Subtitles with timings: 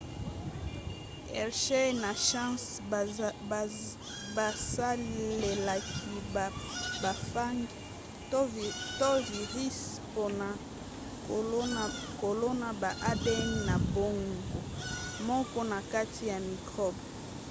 [1.37, 2.67] hershey na chase
[4.35, 6.05] basalelaki
[7.03, 7.73] ba phages
[8.99, 10.47] to virisi mpona
[12.21, 14.61] kolona ba adn na bango
[15.27, 17.03] moko na kati ya mikrobe